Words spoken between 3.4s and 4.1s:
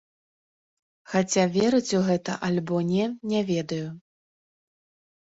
ведаю.